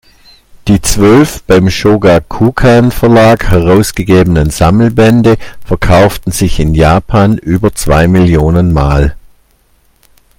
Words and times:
Die 0.67 0.81
zwölf 0.81 1.43
beim 1.43 1.67
Shōgakukan-Verlag 1.67 3.47
herausgegebenen 3.51 4.49
Sammelbände 4.49 5.37
verkauften 5.63 6.31
sich 6.31 6.59
in 6.59 6.73
Japan 6.73 7.37
über 7.37 7.75
zwei 7.75 8.07
Millionen 8.07 8.73
Mal. 8.73 9.15